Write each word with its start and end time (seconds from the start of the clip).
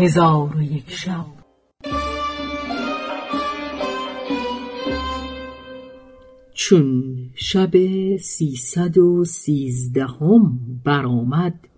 هزار 0.00 0.56
و 0.56 0.62
یک 0.62 0.90
شب. 0.90 1.26
چون 6.54 7.14
شب 7.34 7.70
سیصد 8.16 8.98
و 8.98 9.24
سیزدهم 9.24 10.58
برآمد 10.84 11.68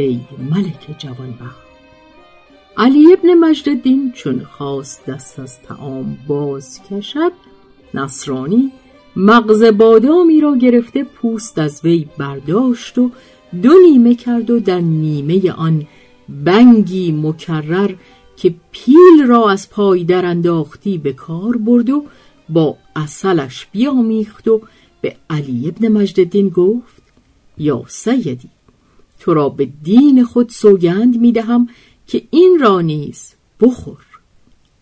ای 0.00 0.20
ملک 0.50 0.94
جوانبخت. 0.98 1.68
علی 2.76 3.12
ابن 3.12 3.34
مجددین 3.34 4.12
چون 4.12 4.44
خواست 4.44 5.06
دست 5.06 5.38
از 5.38 5.62
تعام 5.62 6.18
باز 6.26 6.80
کشد 6.90 7.32
نصرانی 7.94 8.72
مغز 9.16 9.64
بادامی 9.64 10.40
را 10.40 10.56
گرفته 10.56 11.04
پوست 11.04 11.58
از 11.58 11.80
وی 11.84 12.08
برداشت 12.18 12.98
و 12.98 13.10
دو 13.62 13.72
نیمه 13.84 14.14
کرد 14.14 14.50
و 14.50 14.60
در 14.60 14.80
نیمه 14.80 15.52
آن 15.52 15.86
بنگی 16.28 17.12
مکرر 17.12 17.94
که 18.36 18.54
پیل 18.72 19.26
را 19.26 19.50
از 19.50 19.70
پای 19.70 20.04
در 20.04 20.24
انداختی 20.24 20.98
به 20.98 21.12
کار 21.12 21.56
برد 21.56 21.90
و 21.90 22.04
با 22.48 22.76
اصلش 22.96 23.66
بیامیخت 23.72 24.48
و 24.48 24.60
به 25.00 25.16
علی 25.30 25.68
ابن 25.68 25.88
مجددین 25.88 26.48
گفت 26.48 27.02
یا 27.58 27.84
سیدی 27.88 28.48
تو 29.20 29.34
را 29.34 29.48
به 29.48 29.68
دین 29.82 30.24
خود 30.24 30.48
سوگند 30.50 31.20
می 31.20 31.32
دهم 31.32 31.68
که 32.06 32.22
این 32.30 32.58
را 32.60 32.80
نیز 32.80 33.34
بخور. 33.60 34.04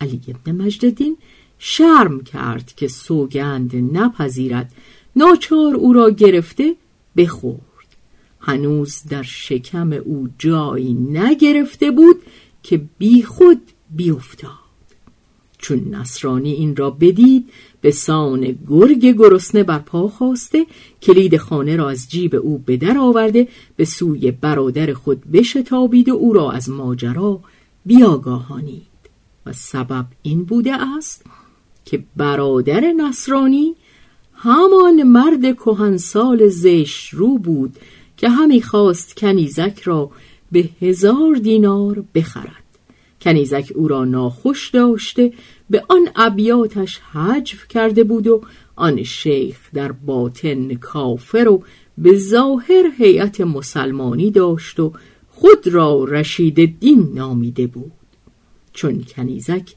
علی 0.00 0.20
ابن 0.28 0.64
مجددین 0.64 1.16
شرم 1.58 2.20
کرد 2.20 2.72
که 2.76 2.88
سوگند 2.88 3.76
نپذیرد. 3.76 4.72
ناچار 5.16 5.74
او 5.74 5.92
را 5.92 6.10
گرفته 6.10 6.76
بخورد. 7.16 7.60
هنوز 8.40 9.02
در 9.10 9.22
شکم 9.22 9.92
او 9.92 10.28
جایی 10.38 10.94
نگرفته 10.94 11.90
بود 11.90 12.22
که 12.62 12.84
بی 12.98 13.22
خود 13.22 13.62
بیافتاد 13.90 14.66
چون 15.67 15.95
نصرانی 15.95 16.53
این 16.53 16.77
را 16.77 16.91
بدید 16.91 17.48
به 17.81 17.91
سان 17.91 18.59
گرگ 18.69 19.06
گرسنه 19.06 19.62
بر 19.62 19.78
پا 19.78 20.09
خواسته 20.09 20.67
کلید 21.03 21.36
خانه 21.36 21.77
را 21.77 21.91
از 21.91 22.11
جیب 22.11 22.34
او 22.34 22.59
به 22.59 22.77
در 22.77 22.98
آورده 22.98 23.48
به 23.77 23.84
سوی 23.84 24.31
برادر 24.31 24.92
خود 24.92 25.31
بشتابید 25.33 26.09
و 26.09 26.12
او 26.12 26.33
را 26.33 26.50
از 26.50 26.70
ماجرا 26.70 27.41
بیاگاهانید. 27.87 28.83
و 29.47 29.53
سبب 29.53 30.06
این 30.22 30.44
بوده 30.44 30.97
است 30.97 31.25
که 31.84 32.05
برادر 32.17 32.81
نصرانی 32.81 33.75
همان 34.34 35.03
مرد 35.03 35.56
کهنسال 35.56 36.48
زشت 36.48 37.14
رو 37.14 37.39
بود 37.39 37.77
که 38.17 38.28
همی 38.28 38.62
خواست 38.62 39.17
کنیزک 39.17 39.81
را 39.84 40.11
به 40.53 40.69
هزار 40.81 41.34
دینار 41.34 42.05
بخرد. 42.14 42.66
کنیزک 43.27 43.72
او 43.74 43.88
را 43.88 44.05
ناخوش 44.05 44.70
داشته 44.70 45.32
به 45.70 45.84
آن 45.88 46.08
ابیاتش 46.16 46.98
حجف 46.98 47.69
کرده 47.69 48.05
بود 48.05 48.27
و 48.27 48.41
آن 48.77 49.02
شیخ 49.02 49.56
در 49.74 49.92
باطن 49.92 50.74
کافر 50.74 51.48
و 51.48 51.62
به 51.98 52.16
ظاهر 52.16 52.91
هیئت 52.98 53.41
مسلمانی 53.41 54.31
داشت 54.31 54.81
و 54.81 54.92
خود 55.31 55.69
را 55.69 56.04
رشید 56.04 56.81
دین 56.81 57.10
نامیده 57.14 57.66
بود. 57.66 57.92
چون 58.72 59.04
کنیزک 59.09 59.75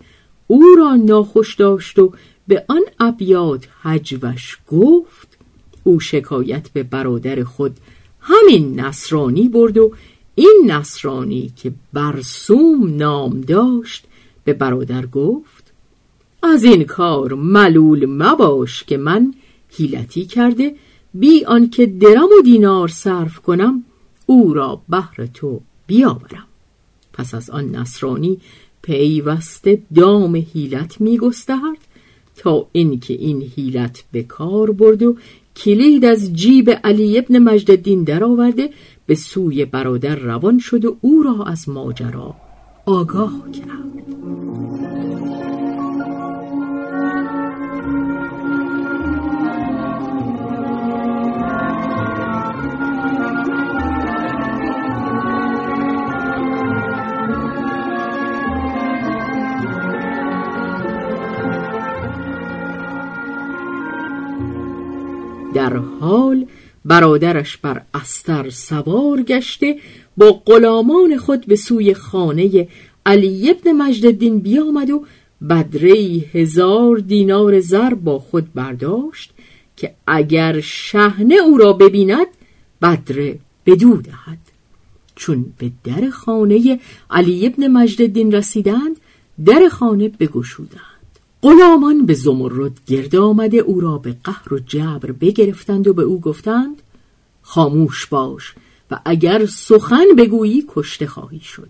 او 0.48 0.64
را 0.78 0.96
ناخوش 0.96 1.56
داشت 1.56 2.00
و 2.00 2.14
به 2.48 2.66
آن 2.68 2.84
ابیات 3.00 3.68
حجوش 3.82 4.58
گفت 4.68 5.38
او 5.84 6.00
شکایت 6.00 6.70
به 6.70 6.84
برادر 6.84 7.44
خود 7.44 7.78
همین 8.20 8.80
نصرانی 8.80 9.50
برد 9.50 9.78
و 9.78 9.94
این 10.36 10.64
نصرانی 10.68 11.54
که 11.56 11.72
برسوم 11.94 12.96
نام 12.96 13.42
داشت 13.42 14.06
به 14.44 14.54
برادر 14.54 15.06
گفت 15.06 15.74
از 16.44 16.64
این 16.64 16.84
کار 16.84 17.34
ملول 17.34 18.06
مباش 18.06 18.84
که 18.84 18.98
من 18.98 19.34
حیلتی 19.70 20.26
کرده 20.26 20.76
بی 21.14 21.46
آنکه 21.46 21.86
درم 21.86 22.30
و 22.40 22.42
دینار 22.44 22.88
صرف 22.88 23.40
کنم 23.40 23.84
او 24.26 24.54
را 24.54 24.82
بهر 24.90 25.26
تو 25.34 25.62
بیاورم. 25.88 26.48
پس 27.14 27.34
از 27.34 27.50
آن 27.50 27.76
نصرانی 27.76 28.38
پیوسته 28.82 29.82
دام 29.96 30.36
حیلت 30.36 31.02
میگسترد 31.02 31.78
تا 32.36 32.68
اینکه 32.72 33.14
این 33.14 33.42
حیلت 33.42 34.04
به 34.12 34.24
کار 34.24 34.72
برد 34.72 35.04
و 35.04 35.16
کلید 35.56 36.06
از 36.06 36.34
جیب 36.34 36.70
علی 36.70 37.18
ابن 37.18 37.40
مجددین 37.40 38.04
درآورده 38.04 38.70
به 39.10 39.16
سوی 39.16 39.66
برادر 39.66 40.16
روان 40.16 40.60
شد 40.60 40.86
و 40.86 40.98
او 41.02 41.24
را 41.24 41.44
از 41.44 41.70
ماجرا 41.70 42.36
آگاه 42.86 43.52
کرد. 43.52 44.19
برادرش 66.86 67.58
بر 67.58 67.82
استر 67.94 68.50
سوار 68.50 69.22
گشته 69.22 69.76
با 70.18 70.32
غلامان 70.32 71.18
خود 71.18 71.46
به 71.46 71.56
سوی 71.56 71.94
خانه 71.94 72.68
علی 73.06 73.50
ابن 73.50 73.72
مجددین 73.72 74.40
بیامد 74.40 74.90
و 74.90 75.06
بدره 75.50 75.94
هزار 76.34 76.98
دینار 76.98 77.60
زر 77.60 77.94
با 77.94 78.20
خود 78.20 78.54
برداشت 78.54 79.32
که 79.78 79.96
اگر 80.08 80.60
شهنه 80.60 81.36
او 81.36 81.58
را 81.58 81.74
ببیند 81.74 82.28
بدره 82.82 83.40
بدو 83.66 84.02
دهد. 84.02 84.38
چون 85.16 85.54
به 85.58 85.72
در 85.84 86.10
خانه 86.10 86.80
علی 87.10 87.48
ابن 87.48 87.68
مجددین 87.68 88.32
رسیدند 88.32 88.98
در 89.46 89.70
خانه 89.72 90.10
بگشودند. 90.10 90.99
غلامان 91.44 92.06
به 92.06 92.14
زمرد 92.14 92.80
گرد 92.88 93.16
آمده 93.16 93.58
او 93.58 93.80
را 93.80 93.98
به 93.98 94.16
قهر 94.24 94.54
و 94.54 94.60
جبر 94.60 95.12
بگرفتند 95.12 95.88
و 95.88 95.94
به 95.94 96.04
او 96.04 96.20
گفتند 96.20 96.82
خاموش 97.42 98.06
باش 98.06 98.54
و 98.92 99.00
اگر 99.06 99.46
سخن 99.46 100.06
بگویی 100.18 100.66
کشته 100.68 101.08
خواهی 101.08 101.40
شد. 101.40 101.70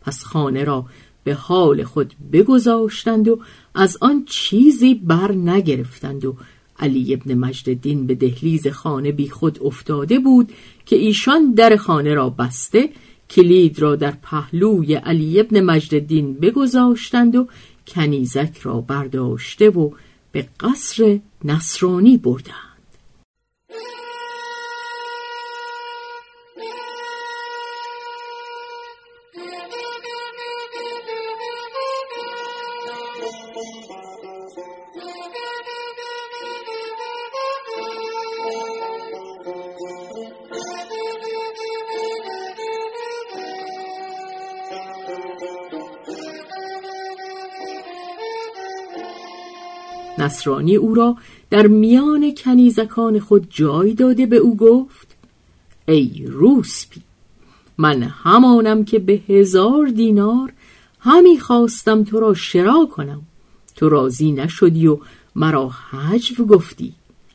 پس 0.00 0.24
خانه 0.24 0.64
را 0.64 0.84
به 1.24 1.34
حال 1.34 1.84
خود 1.84 2.14
بگذاشتند 2.32 3.28
و 3.28 3.38
از 3.74 3.98
آن 4.00 4.24
چیزی 4.24 4.94
بر 4.94 5.32
نگرفتند 5.32 6.24
و 6.24 6.36
علی 6.78 7.14
ابن 7.14 7.34
مجددین 7.34 8.06
به 8.06 8.14
دهلیز 8.14 8.66
خانه 8.66 9.12
بی 9.12 9.28
خود 9.28 9.58
افتاده 9.64 10.18
بود 10.18 10.52
که 10.86 10.96
ایشان 10.96 11.52
در 11.52 11.76
خانه 11.76 12.14
را 12.14 12.30
بسته 12.30 12.90
کلید 13.30 13.78
را 13.78 13.96
در 13.96 14.14
پهلوی 14.22 14.94
علی 14.94 15.40
ابن 15.40 15.60
مجددین 15.60 16.34
بگذاشتند 16.34 17.36
و 17.36 17.46
کنیزک 17.88 18.58
را 18.62 18.80
برداشته 18.80 19.70
و 19.70 19.90
به 20.32 20.48
قصر 20.60 21.20
نصرانی 21.44 22.16
بردند. 22.16 22.65
نصرانی 50.18 50.76
او 50.76 50.94
را 50.94 51.16
در 51.50 51.66
میان 51.66 52.34
کنیزکان 52.34 53.20
خود 53.20 53.46
جای 53.50 53.94
داده 53.94 54.26
به 54.26 54.36
او 54.36 54.56
گفت 54.56 55.16
ای 55.88 56.24
روسپی 56.26 57.02
من 57.78 58.02
همانم 58.02 58.84
که 58.84 58.98
به 58.98 59.12
هزار 59.28 59.86
دینار 59.86 60.52
همی 61.00 61.38
خواستم 61.38 62.04
تو 62.04 62.20
را 62.20 62.34
شرا 62.34 62.88
کنم. 62.92 63.22
تو 63.76 63.88
راضی 63.88 64.32
نشدی 64.32 64.86
و 64.86 64.98
مرا 65.34 65.68
حجو 65.68 66.46
گفتی. 66.46 66.92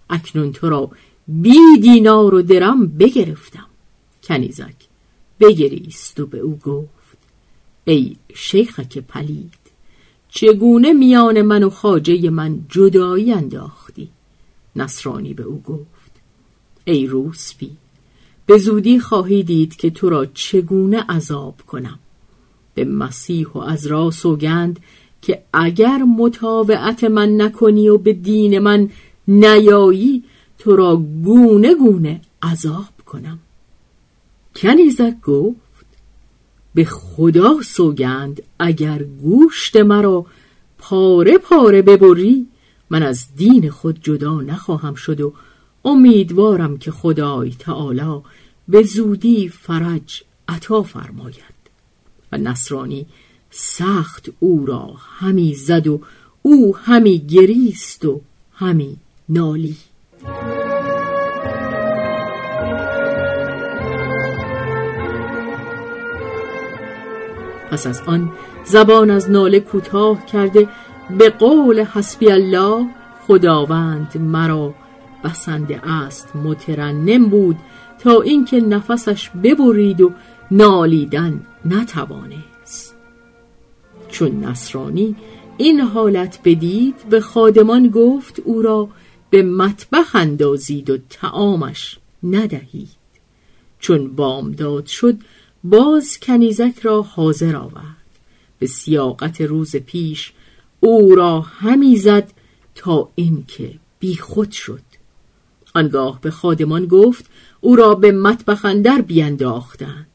اکنون 0.09 0.51
تو 0.51 0.69
را 0.69 0.91
بی 1.27 1.57
دینار 1.81 2.35
و 2.35 2.41
درم 2.41 2.87
بگرفتم. 2.87 3.65
کنیزک 4.23 4.75
بگریست 5.39 6.19
و 6.19 6.25
به 6.25 6.39
او 6.39 6.57
گفت 6.57 7.17
ای 7.85 8.15
شیخک 8.33 8.97
پلید 8.97 9.60
چگونه 10.33 10.93
میان 10.93 11.41
من 11.41 11.63
و 11.63 11.69
خاجه 11.69 12.29
من 12.29 12.59
جدایی 12.69 13.33
انداختی؟ 13.33 14.09
نصرانی 14.75 15.33
به 15.33 15.43
او 15.43 15.61
گفت 15.61 16.11
ای 16.85 17.07
روسپی 17.07 17.71
به 18.45 18.57
زودی 18.57 18.99
خواهی 18.99 19.43
دید 19.43 19.75
که 19.75 19.89
تو 19.89 20.09
را 20.09 20.25
چگونه 20.25 21.01
عذاب 21.09 21.55
کنم. 21.67 21.99
به 22.75 22.85
مسیح 22.85 23.47
و 23.47 23.57
از 23.57 23.87
را 23.87 24.11
سوگند 24.11 24.79
که 25.21 25.43
اگر 25.53 25.97
مطاوعت 25.97 27.03
من 27.03 27.41
نکنی 27.41 27.89
و 27.89 27.97
به 27.97 28.13
دین 28.13 28.59
من 28.59 28.89
نیایی 29.27 30.23
تو 30.59 30.75
را 30.75 30.97
گونه 31.23 31.75
گونه 31.75 32.21
عذاب 32.43 32.93
کنم. 33.05 33.39
کنیزک 34.55 35.21
گفت 35.21 35.70
به 36.73 36.85
خدا 36.85 37.61
سوگند 37.61 38.41
اگر 38.59 39.03
گوشت 39.03 39.75
مرا 39.75 40.25
پاره 40.77 41.37
پاره 41.37 41.81
ببری 41.81 42.47
من 42.89 43.03
از 43.03 43.27
دین 43.35 43.69
خود 43.69 43.99
جدا 44.03 44.41
نخواهم 44.41 44.95
شد 44.95 45.21
و 45.21 45.33
امیدوارم 45.85 46.77
که 46.77 46.91
خدای 46.91 47.51
تعالی 47.59 48.21
به 48.67 48.83
زودی 48.83 49.49
فرج 49.49 50.23
عطا 50.47 50.83
فرماید. 50.83 51.61
و 52.31 52.37
نصرانی 52.37 53.05
سخت 53.49 54.29
او 54.39 54.65
را 54.65 54.95
همی 55.19 55.53
زد 55.53 55.87
و 55.87 56.01
او 56.41 56.77
همی 56.77 57.19
گریست 57.19 58.05
و 58.05 58.21
همی 58.51 58.97
نالی. 59.29 59.77
پس 67.71 67.87
از 67.87 68.01
آن 68.05 68.31
زبان 68.65 69.09
از 69.09 69.31
ناله 69.31 69.59
کوتاه 69.59 70.25
کرده 70.25 70.69
به 71.17 71.29
قول 71.29 71.79
حسبی 71.79 72.31
الله 72.31 72.87
خداوند 73.27 74.17
مرا 74.17 74.73
بسنده 75.23 75.87
است 75.87 76.35
مترنم 76.35 77.25
بود 77.25 77.57
تا 77.99 78.21
اینکه 78.21 78.61
نفسش 78.61 79.29
ببرید 79.43 80.01
و 80.01 80.11
نالیدن 80.51 81.41
نتوانست. 81.65 82.95
چون 84.09 84.43
نصرانی 84.43 85.15
این 85.57 85.79
حالت 85.79 86.39
بدید 86.45 86.95
به 87.09 87.21
خادمان 87.21 87.87
گفت 87.87 88.39
او 88.39 88.61
را 88.61 88.89
به 89.29 89.43
مطبخ 89.43 90.15
اندازید 90.15 90.89
و 90.89 90.97
تعامش 91.09 91.99
ندهید. 92.23 93.01
چون 93.79 94.15
بامداد 94.15 94.85
شد 94.85 95.15
باز 95.63 96.19
کنیزک 96.19 96.79
را 96.81 97.01
حاضر 97.01 97.55
آورد. 97.55 98.01
به 98.59 98.67
سیاقت 98.67 99.41
روز 99.41 99.75
پیش 99.75 100.33
او 100.79 101.15
را 101.15 101.41
همی 101.41 101.97
زد 101.97 102.31
تا 102.75 103.09
اینکه 103.15 103.73
بیخود 103.99 104.51
شد. 104.51 104.81
آنگاه 105.73 106.21
به 106.21 106.31
خادمان 106.31 106.85
گفت 106.85 107.25
او 107.61 107.75
را 107.75 107.95
به 107.95 108.11
مطبخ 108.11 108.65
اندر 108.65 109.01
بینداختند. 109.01 110.07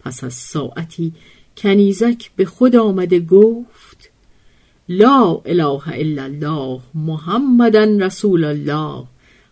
پس 0.00 0.24
از 0.24 0.34
ساعتی 0.34 1.12
کنیزک 1.56 2.30
به 2.36 2.44
خود 2.44 2.76
آمده 2.76 3.20
گفت 3.20 4.10
لا 4.88 5.42
اله 5.44 5.88
الا 5.88 6.24
الله 6.24 6.80
محمدن 6.94 8.02
رسول 8.02 8.44
الله 8.44 9.04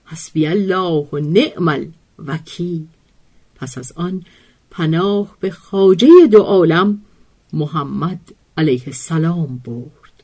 حسبی 0.04 0.46
الله 0.46 1.08
و 1.12 1.18
نعم 1.18 1.68
الوکیل. 1.68 2.86
پس 3.56 3.78
از 3.78 3.92
آن 3.96 4.24
پناه 4.72 5.36
به 5.40 5.50
خاجه 5.50 6.08
دو 6.30 6.42
عالم 6.42 7.02
محمد 7.52 8.20
علیه 8.56 8.82
السلام 8.86 9.60
برد. 9.64 10.22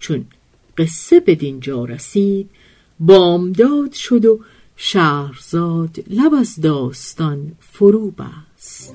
چون 0.00 0.24
قصه 0.78 1.20
به 1.20 1.34
دینجا 1.34 1.84
رسید 1.84 2.50
بامداد 3.00 3.92
شد 3.92 4.24
و 4.24 4.40
شهرزاد 4.76 6.04
لب 6.10 6.34
از 6.34 6.60
داستان 6.60 7.52
فرو 7.60 8.10
بست. 8.10 8.94